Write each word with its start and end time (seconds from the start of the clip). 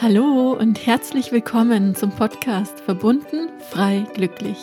Hallo 0.00 0.52
und 0.52 0.86
herzlich 0.86 1.32
willkommen 1.32 1.96
zum 1.96 2.12
Podcast 2.12 2.78
Verbunden, 2.78 3.48
frei, 3.68 4.06
glücklich. 4.14 4.56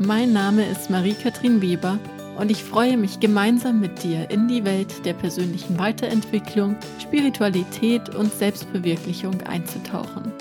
Mein 0.00 0.32
Name 0.32 0.68
ist 0.68 0.90
Marie-Kathrin 0.90 1.62
Weber 1.62 2.00
und 2.36 2.50
ich 2.50 2.64
freue 2.64 2.96
mich 2.96 3.20
gemeinsam 3.20 3.78
mit 3.78 4.02
dir 4.02 4.28
in 4.32 4.48
die 4.48 4.64
Welt 4.64 5.06
der 5.06 5.12
persönlichen 5.12 5.78
Weiterentwicklung, 5.78 6.74
Spiritualität 7.00 8.16
und 8.16 8.32
Selbstverwirklichung 8.32 9.42
einzutauchen. 9.42 10.32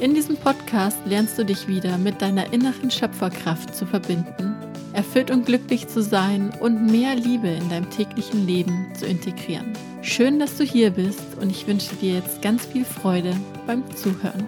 In 0.00 0.12
diesem 0.12 0.36
Podcast 0.36 0.98
lernst 1.04 1.38
du 1.38 1.44
dich 1.44 1.68
wieder 1.68 1.96
mit 1.96 2.20
deiner 2.20 2.52
inneren 2.52 2.90
Schöpferkraft 2.90 3.72
zu 3.72 3.86
verbinden, 3.86 4.56
erfüllt 4.94 5.30
und 5.30 5.46
glücklich 5.46 5.86
zu 5.86 6.02
sein 6.02 6.50
und 6.58 6.90
mehr 6.90 7.14
Liebe 7.14 7.50
in 7.50 7.68
deinem 7.68 7.88
täglichen 7.90 8.48
Leben 8.48 8.92
zu 8.98 9.06
integrieren. 9.06 9.74
Schön, 10.04 10.40
dass 10.40 10.56
du 10.56 10.64
hier 10.64 10.90
bist 10.90 11.38
und 11.40 11.50
ich 11.50 11.68
wünsche 11.68 11.94
dir 11.94 12.14
jetzt 12.14 12.42
ganz 12.42 12.66
viel 12.66 12.84
Freude 12.84 13.36
beim 13.68 13.84
Zuhören. 13.94 14.44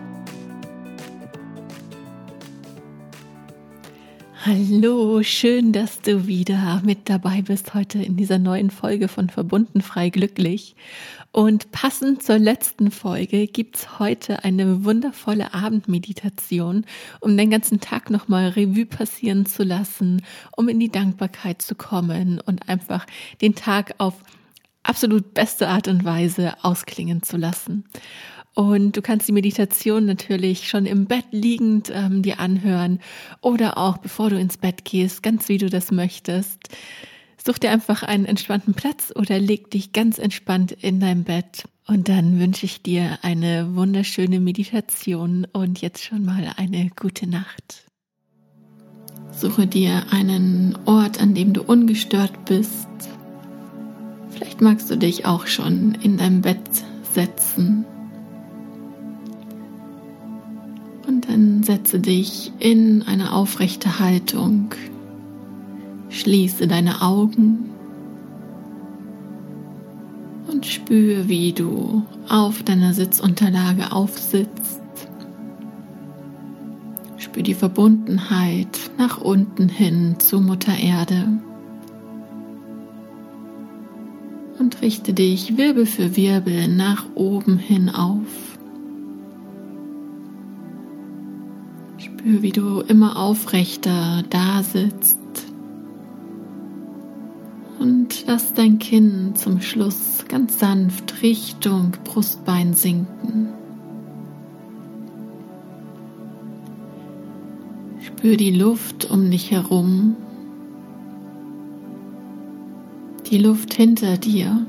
Hallo, 4.44 5.22
schön, 5.22 5.72
dass 5.72 6.02
du 6.02 6.26
wieder 6.26 6.82
mit 6.84 7.08
dabei 7.08 7.40
bist 7.40 7.72
heute 7.72 8.02
in 8.02 8.16
dieser 8.16 8.38
neuen 8.38 8.70
Folge 8.70 9.06
von 9.06 9.30
Verbunden 9.30 9.80
frei 9.80 10.10
glücklich. 10.10 10.74
Und 11.30 11.70
passend 11.70 12.24
zur 12.24 12.38
letzten 12.38 12.90
Folge 12.90 13.46
gibt's 13.46 14.00
heute 14.00 14.44
eine 14.44 14.84
wundervolle 14.84 15.54
Abendmeditation, 15.54 16.84
um 17.20 17.36
den 17.36 17.50
ganzen 17.50 17.80
Tag 17.80 18.10
nochmal 18.10 18.48
Revue 18.48 18.86
passieren 18.86 19.46
zu 19.46 19.62
lassen, 19.62 20.22
um 20.56 20.68
in 20.68 20.80
die 20.80 20.90
Dankbarkeit 20.90 21.62
zu 21.62 21.76
kommen 21.76 22.40
und 22.44 22.68
einfach 22.68 23.06
den 23.40 23.54
Tag 23.54 23.94
auf 23.98 24.14
absolut 24.84 25.34
beste 25.34 25.68
Art 25.68 25.88
und 25.88 26.04
Weise 26.04 26.54
ausklingen 26.62 27.22
zu 27.22 27.36
lassen. 27.36 27.84
Und 28.54 28.96
du 28.96 29.02
kannst 29.02 29.26
die 29.26 29.32
Meditation 29.32 30.06
natürlich 30.06 30.68
schon 30.68 30.86
im 30.86 31.06
Bett 31.06 31.24
liegend 31.32 31.90
ähm, 31.92 32.22
dir 32.22 32.38
anhören 32.38 33.00
oder 33.40 33.76
auch 33.78 33.98
bevor 33.98 34.30
du 34.30 34.38
ins 34.38 34.58
Bett 34.58 34.84
gehst, 34.84 35.24
ganz 35.24 35.48
wie 35.48 35.58
du 35.58 35.68
das 35.68 35.90
möchtest. 35.90 36.60
Such 37.44 37.58
dir 37.58 37.72
einfach 37.72 38.04
einen 38.04 38.24
entspannten 38.24 38.74
Platz 38.74 39.12
oder 39.14 39.38
leg 39.40 39.70
dich 39.70 39.92
ganz 39.92 40.18
entspannt 40.18 40.72
in 40.72 41.00
dein 41.00 41.24
Bett. 41.24 41.64
Und 41.86 42.08
dann 42.08 42.38
wünsche 42.38 42.64
ich 42.64 42.80
dir 42.80 43.18
eine 43.22 43.74
wunderschöne 43.74 44.40
Meditation 44.40 45.46
und 45.52 45.82
jetzt 45.82 46.02
schon 46.02 46.24
mal 46.24 46.54
eine 46.56 46.90
gute 46.98 47.26
Nacht. 47.26 47.84
Suche 49.32 49.66
dir 49.66 50.06
einen 50.10 50.78
Ort, 50.86 51.20
an 51.20 51.34
dem 51.34 51.52
du 51.52 51.62
ungestört 51.62 52.44
bist. 52.46 52.88
Vielleicht 54.44 54.60
magst 54.60 54.90
du 54.90 54.98
dich 54.98 55.24
auch 55.24 55.46
schon 55.46 55.96
in 56.02 56.18
deinem 56.18 56.42
Bett 56.42 56.84
setzen 57.14 57.86
Und 61.06 61.28
dann 61.28 61.62
setze 61.62 61.98
dich 61.98 62.52
in 62.58 63.02
eine 63.02 63.32
aufrechte 63.32 63.98
Haltung. 63.98 64.74
Schließe 66.10 66.66
deine 66.66 67.00
Augen 67.00 67.70
und 70.50 70.66
spüre, 70.66 71.26
wie 71.28 71.54
du 71.54 72.02
auf 72.28 72.62
deiner 72.62 72.92
Sitzunterlage 72.92 73.92
aufsitzt. 73.92 74.82
Spür 77.16 77.42
die 77.42 77.54
Verbundenheit 77.54 78.90
nach 78.98 79.20
unten 79.20 79.70
hin 79.70 80.16
zu 80.18 80.40
Mutter 80.40 80.76
Erde. 80.76 81.38
Richte 84.84 85.14
dich 85.14 85.56
Wirbel 85.56 85.86
für 85.86 86.14
Wirbel 86.14 86.68
nach 86.68 87.06
oben 87.14 87.56
hin 87.56 87.88
auf. 87.88 88.58
Spür, 91.96 92.42
wie 92.42 92.52
du 92.52 92.80
immer 92.80 93.16
aufrechter 93.16 94.22
da 94.28 94.62
sitzt 94.62 95.18
und 97.78 98.26
lass 98.26 98.52
dein 98.52 98.78
Kinn 98.78 99.32
zum 99.34 99.62
Schluss 99.62 100.26
ganz 100.28 100.58
sanft 100.58 101.22
Richtung 101.22 101.92
Brustbein 102.04 102.74
sinken. 102.74 103.48
Spür 108.02 108.36
die 108.36 108.54
Luft 108.54 109.10
um 109.10 109.30
dich 109.30 109.50
herum, 109.50 110.14
die 113.30 113.38
Luft 113.38 113.72
hinter 113.72 114.18
dir, 114.18 114.66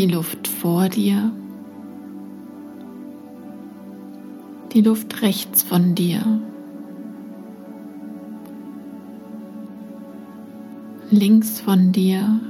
die 0.00 0.06
Luft 0.06 0.48
vor 0.48 0.88
dir. 0.88 1.30
die 4.72 4.82
Luft 4.82 5.22
rechts 5.22 5.62
von 5.62 5.94
dir. 5.94 6.22
Links 11.10 11.60
von 11.60 11.90
dir 11.92 12.40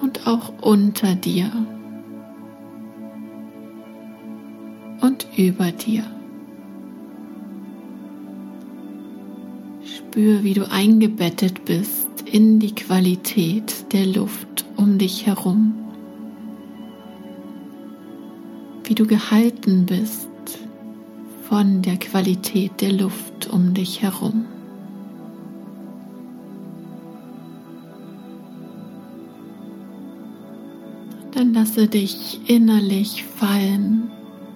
und 0.00 0.26
auch 0.26 0.52
unter 0.62 1.14
dir 1.14 1.50
und 5.02 5.26
über 5.36 5.70
dir. 5.70 6.04
Spür, 9.84 10.42
wie 10.42 10.54
du 10.54 10.70
eingebettet 10.70 11.64
bist 11.66 12.01
in 12.32 12.58
die 12.58 12.74
Qualität 12.74 13.92
der 13.92 14.06
Luft 14.06 14.64
um 14.76 14.98
dich 14.98 15.26
herum 15.26 15.74
wie 18.84 18.94
du 18.94 19.06
gehalten 19.06 19.86
bist 19.86 20.28
von 21.48 21.82
der 21.82 21.96
Qualität 21.96 22.80
der 22.80 22.92
Luft 22.92 23.48
um 23.50 23.74
dich 23.74 24.02
herum. 24.02 24.44
Dann 31.34 31.54
lasse 31.54 31.86
dich 31.86 32.40
innerlich 32.46 33.24
fallen, 33.24 34.10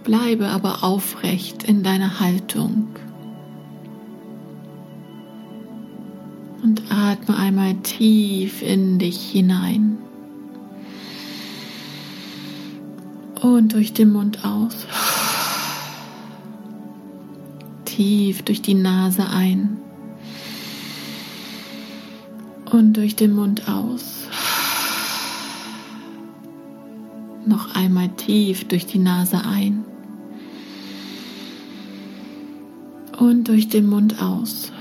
bleibe 0.05 0.49
aber 0.49 0.85
aufrecht 0.85 1.65
in 1.65 1.83
deiner 1.83 2.21
Haltung. 2.21 2.89
Und 6.67 6.83
atme 6.91 7.37
einmal 7.37 7.77
tief 7.77 8.61
in 8.61 8.99
dich 8.99 9.31
hinein. 9.31 9.99
Und 13.41 13.73
durch 13.73 13.93
den 13.93 14.11
Mund 14.11 14.45
aus. 14.45 14.75
Tief 17.85 18.43
durch 18.43 18.63
die 18.63 18.75
Nase 18.75 19.29
ein. 19.31 19.77
Und 22.73 22.95
durch 22.95 23.15
den 23.15 23.33
Mund 23.33 23.69
aus. 23.69 24.25
Noch 27.47 27.77
einmal 27.77 28.09
tief 28.09 28.65
durch 28.67 28.87
die 28.87 28.99
Nase 28.99 29.41
ein. 29.45 29.85
Und 33.17 33.47
durch 33.47 33.69
den 33.69 33.87
Mund 33.87 34.21
aus. 34.21 34.73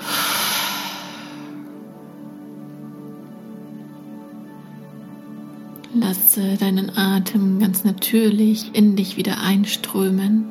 Lasse 5.98 6.58
deinen 6.58 6.98
Atem 6.98 7.60
ganz 7.62 7.86
natürlich 7.86 8.76
in 8.76 8.98
dich 8.98 9.16
wieder 9.16 9.40
einströmen 9.40 10.44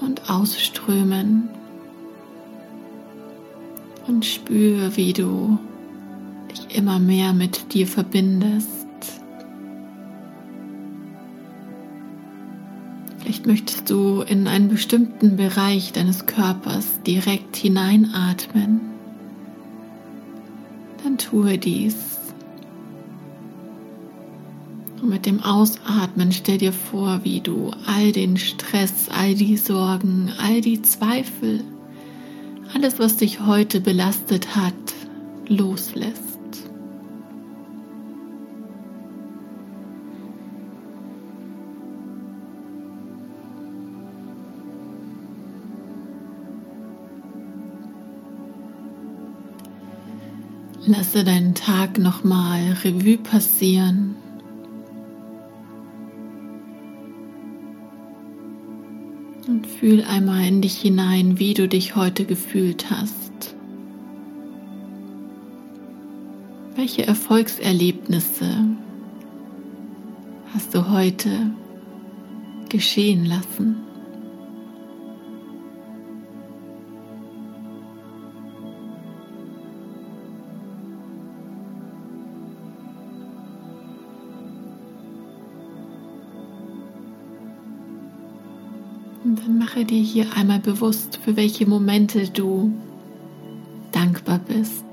und 0.00 0.28
ausströmen 0.28 1.48
und 4.08 4.24
spür, 4.24 4.96
wie 4.96 5.12
du 5.12 5.60
dich 6.50 6.76
immer 6.76 6.98
mehr 6.98 7.32
mit 7.32 7.74
dir 7.74 7.86
verbindest. 7.86 8.88
Vielleicht 13.18 13.46
möchtest 13.46 13.88
du 13.88 14.22
in 14.22 14.48
einen 14.48 14.68
bestimmten 14.68 15.36
Bereich 15.36 15.92
deines 15.92 16.26
Körpers 16.26 17.02
direkt 17.06 17.54
hineinatmen. 17.54 18.80
Dann 21.04 21.18
tue 21.18 21.56
dies. 21.56 22.15
Mit 25.16 25.24
dem 25.24 25.42
Ausatmen 25.42 26.30
stell 26.30 26.58
dir 26.58 26.74
vor, 26.74 27.20
wie 27.22 27.40
du 27.40 27.70
all 27.86 28.12
den 28.12 28.36
Stress, 28.36 29.08
all 29.08 29.34
die 29.34 29.56
Sorgen, 29.56 30.30
all 30.38 30.60
die 30.60 30.82
Zweifel, 30.82 31.64
alles, 32.74 32.98
was 32.98 33.16
dich 33.16 33.40
heute 33.40 33.80
belastet 33.80 34.54
hat, 34.54 34.74
loslässt. 35.48 36.20
Lasse 50.84 51.24
deinen 51.24 51.54
Tag 51.54 51.96
nochmal 51.96 52.76
Revue 52.84 53.16
passieren. 53.16 54.14
Und 59.56 59.66
fühl 59.66 60.04
einmal 60.04 60.46
in 60.46 60.60
dich 60.60 60.76
hinein, 60.76 61.38
wie 61.38 61.54
du 61.54 61.66
dich 61.66 61.96
heute 61.96 62.26
gefühlt 62.26 62.90
hast. 62.90 63.54
Welche 66.74 67.06
Erfolgserlebnisse 67.06 68.66
hast 70.52 70.74
du 70.74 70.90
heute 70.90 71.52
geschehen 72.68 73.24
lassen? 73.24 73.76
Mache 89.76 89.84
dir 89.84 90.02
hier 90.02 90.26
einmal 90.34 90.58
bewusst, 90.58 91.18
für 91.22 91.36
welche 91.36 91.66
Momente 91.66 92.30
du 92.30 92.72
dankbar 93.92 94.38
bist. 94.38 94.84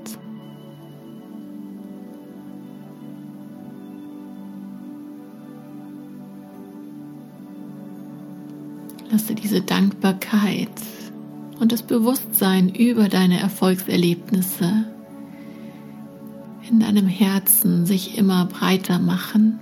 Lasse 9.10 9.34
diese 9.34 9.62
Dankbarkeit 9.62 10.68
und 11.60 11.72
das 11.72 11.82
Bewusstsein 11.82 12.68
über 12.68 13.08
deine 13.08 13.40
Erfolgserlebnisse 13.40 14.84
in 16.68 16.80
deinem 16.80 17.06
Herzen 17.06 17.86
sich 17.86 18.18
immer 18.18 18.44
breiter 18.44 18.98
machen. 18.98 19.60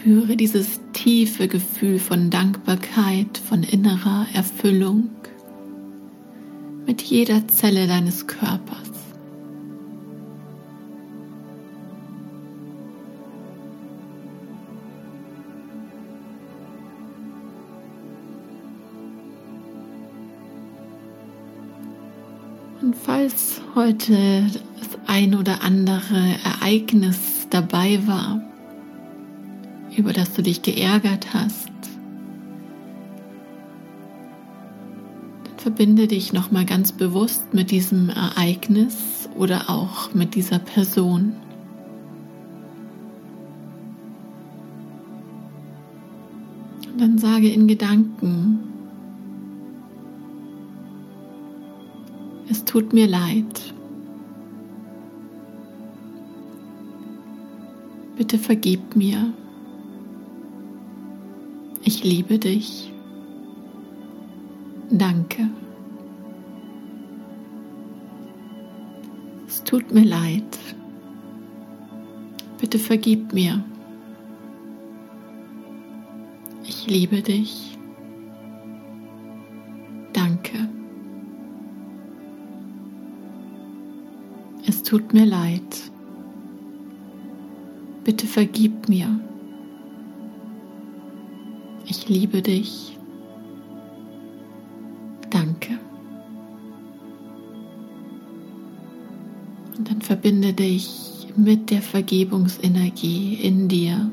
Spüre 0.00 0.34
dieses 0.34 0.80
tiefe 0.94 1.46
Gefühl 1.46 1.98
von 1.98 2.30
Dankbarkeit, 2.30 3.36
von 3.36 3.62
innerer 3.62 4.26
Erfüllung 4.32 5.10
mit 6.86 7.02
jeder 7.02 7.46
Zelle 7.48 7.86
deines 7.86 8.26
Körpers. 8.26 8.78
Und 22.80 22.96
falls 22.96 23.60
heute 23.74 24.46
das 24.78 24.98
ein 25.06 25.34
oder 25.34 25.62
andere 25.62 26.36
Ereignis 26.42 27.18
dabei 27.50 28.00
war, 28.06 28.49
über 30.00 30.14
das 30.14 30.32
du 30.32 30.42
dich 30.42 30.62
geärgert 30.62 31.34
hast, 31.34 31.68
dann 35.44 35.58
verbinde 35.58 36.06
dich 36.06 36.32
nochmal 36.32 36.64
ganz 36.64 36.90
bewusst 36.90 37.52
mit 37.52 37.70
diesem 37.70 38.08
Ereignis 38.08 39.28
oder 39.36 39.68
auch 39.68 40.14
mit 40.14 40.34
dieser 40.34 40.58
Person. 40.58 41.34
Und 46.90 46.98
dann 46.98 47.18
sage 47.18 47.50
in 47.50 47.68
Gedanken, 47.68 48.60
es 52.48 52.64
tut 52.64 52.94
mir 52.94 53.06
leid. 53.06 53.74
Bitte 58.16 58.38
vergib 58.38 58.96
mir. 58.96 59.34
Ich 61.92 62.04
liebe 62.04 62.38
dich. 62.38 62.92
Danke. 64.90 65.48
Es 69.48 69.64
tut 69.64 69.92
mir 69.92 70.04
leid. 70.04 70.56
Bitte 72.60 72.78
vergib 72.78 73.32
mir. 73.32 73.64
Ich 76.62 76.86
liebe 76.86 77.22
dich. 77.22 77.76
Danke. 80.12 80.68
Es 84.64 84.80
tut 84.84 85.12
mir 85.12 85.26
leid. 85.26 85.90
Bitte 88.04 88.28
vergib 88.28 88.88
mir. 88.88 89.18
Liebe 92.10 92.42
dich. 92.42 92.98
Danke. 95.30 95.78
Und 99.78 99.88
dann 99.88 100.02
verbinde 100.02 100.52
dich 100.52 101.28
mit 101.36 101.70
der 101.70 101.82
Vergebungsenergie 101.82 103.34
in 103.34 103.68
dir. 103.68 104.10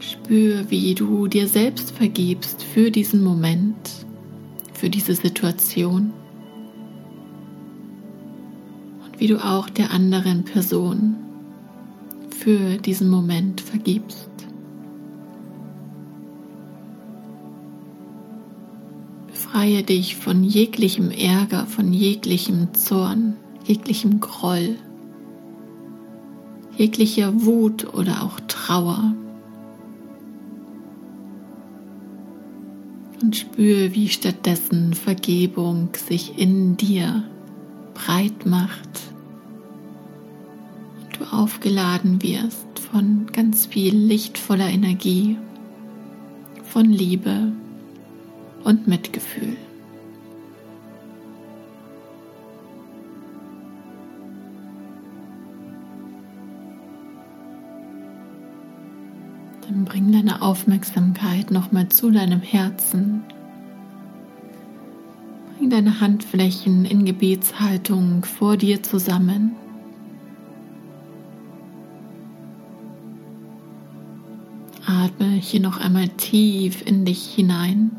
Spür, 0.00 0.68
wie 0.68 0.96
du 0.96 1.28
dir 1.28 1.46
selbst 1.46 1.92
vergibst 1.92 2.64
für 2.64 2.90
diesen 2.90 3.22
Moment, 3.22 4.04
für 4.72 4.90
diese 4.90 5.14
Situation 5.14 6.12
und 9.04 9.20
wie 9.20 9.28
du 9.28 9.38
auch 9.38 9.70
der 9.70 9.92
anderen 9.92 10.44
Person 10.44 11.23
für 12.44 12.76
diesen 12.76 13.08
Moment 13.08 13.62
vergibst. 13.62 14.28
Befreie 19.28 19.82
dich 19.82 20.16
von 20.16 20.44
jeglichem 20.44 21.10
Ärger, 21.10 21.64
von 21.64 21.94
jeglichem 21.94 22.74
Zorn, 22.74 23.38
jeglichem 23.64 24.20
Groll, 24.20 24.76
jeglicher 26.76 27.46
Wut 27.46 27.94
oder 27.94 28.22
auch 28.22 28.38
Trauer. 28.40 29.14
Und 33.22 33.36
spüre, 33.36 33.94
wie 33.94 34.10
stattdessen 34.10 34.92
Vergebung 34.92 35.88
sich 35.94 36.38
in 36.38 36.76
dir 36.76 37.24
breit 37.94 38.44
macht 38.44 39.13
du 41.18 41.24
aufgeladen 41.24 42.22
wirst 42.22 42.78
von 42.78 43.26
ganz 43.32 43.66
viel 43.66 43.96
lichtvoller 43.96 44.68
Energie, 44.68 45.36
von 46.64 46.86
Liebe 46.86 47.52
und 48.64 48.86
Mitgefühl. 48.86 49.56
Dann 59.68 59.84
bring 59.84 60.12
deine 60.12 60.42
Aufmerksamkeit 60.42 61.50
nochmal 61.50 61.88
zu 61.88 62.10
deinem 62.10 62.40
Herzen. 62.40 63.22
Bring 65.56 65.70
deine 65.70 66.00
Handflächen 66.00 66.84
in 66.84 67.04
Gebetshaltung 67.04 68.24
vor 68.24 68.56
dir 68.56 68.82
zusammen. 68.82 69.56
Atme 74.94 75.30
hier 75.40 75.60
noch 75.60 75.78
einmal 75.78 76.08
tief 76.08 76.82
in 76.86 77.04
dich 77.04 77.26
hinein. 77.26 77.90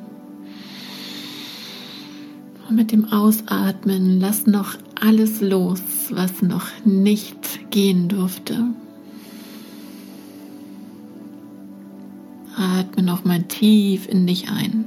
Und 2.67 2.75
mit 2.75 2.91
dem 2.91 3.11
Ausatmen 3.11 4.19
lass 4.19 4.47
noch 4.47 4.77
alles 4.99 5.41
los, 5.41 5.81
was 6.09 6.41
noch 6.41 6.67
nicht 6.83 7.69
gehen 7.69 8.07
durfte. 8.07 8.63
Atme 12.55 13.03
noch 13.03 13.25
mal 13.25 13.43
tief 13.43 14.07
in 14.07 14.25
dich 14.25 14.49
ein. 14.49 14.85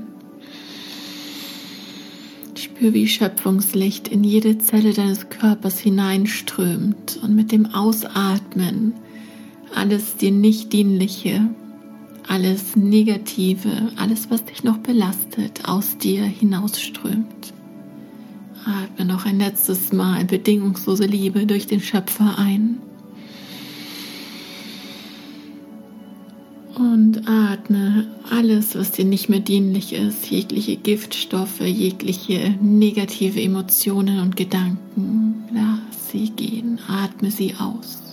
Spür, 2.57 2.95
wie 2.95 3.07
Schöpfungslicht 3.07 4.09
in 4.09 4.25
jede 4.25 4.59
Zelle 4.59 4.93
deines 4.93 5.29
Körpers 5.29 5.79
hineinströmt 5.79 7.21
und 7.23 7.37
mit 7.37 7.53
dem 7.53 7.67
Ausatmen 7.67 8.95
alles 9.75 10.17
dir 10.17 10.33
nicht 10.33 10.73
dienliche 10.73 11.49
alles 12.29 12.77
Negative, 12.77 13.91
alles, 13.97 14.31
was 14.31 14.45
dich 14.45 14.63
noch 14.63 14.79
belastet, 14.79 15.67
aus 15.67 15.99
dir 15.99 16.23
hinausströmt. 16.23 17.55
Atme 18.65 19.07
noch 19.07 19.25
ein 19.25 19.39
letztes 19.39 19.93
Mal 19.93 20.25
bedingungslose 20.27 21.07
Liebe 21.07 21.47
durch 21.47 21.67
den 21.67 21.81
Schöpfer 21.81 22.39
ein. 22.39 22.79
Und 26.75 27.27
atme 27.27 28.07
alles, 28.31 28.77
was 28.77 28.93
dir 28.93 29.05
nicht 29.05 29.29
mehr 29.29 29.41
dienlich 29.41 29.95
ist, 29.95 30.31
jegliche 30.31 30.77
Giftstoffe, 30.77 31.61
jegliche 31.61 32.55
negative 32.61 33.41
Emotionen 33.41 34.21
und 34.21 34.37
Gedanken, 34.37 35.45
lass 35.53 36.13
sie 36.13 36.31
gehen, 36.31 36.79
atme 36.87 37.31
sie 37.31 37.55
aus. 37.59 38.08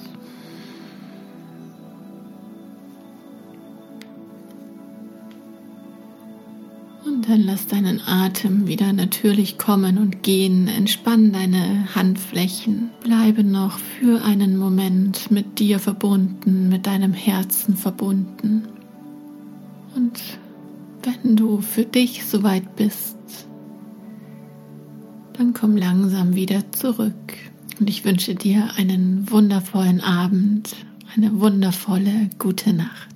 Und 7.05 7.29
dann 7.29 7.43
lass 7.43 7.67
deinen 7.67 8.01
Atem 8.07 8.65
wieder 8.65 8.91
natürlich 8.91 9.59
kommen 9.59 9.99
und 9.99 10.23
gehen. 10.23 10.67
Entspann 10.67 11.31
deine 11.31 11.93
Handflächen. 11.93 12.89
Bleibe 13.03 13.43
noch 13.43 13.77
für 13.77 14.23
einen 14.23 14.57
Moment 14.57 15.29
mit 15.29 15.59
dir 15.59 15.77
verbunden, 15.77 16.67
mit 16.67 16.87
deinem 16.87 17.13
Herzen 17.13 17.77
verbunden. 17.77 18.63
Und 19.95 20.19
wenn 21.03 21.35
du 21.35 21.61
für 21.61 21.83
dich 21.85 22.25
soweit 22.25 22.75
bist, 22.75 23.15
dann 25.33 25.53
komm 25.53 25.77
langsam 25.77 26.33
wieder 26.33 26.71
zurück. 26.71 27.13
Und 27.79 27.87
ich 27.87 28.03
wünsche 28.03 28.33
dir 28.33 28.69
einen 28.77 29.29
wundervollen 29.29 30.01
Abend, 30.01 30.75
eine 31.15 31.39
wundervolle 31.39 32.29
gute 32.39 32.73
Nacht. 32.73 33.14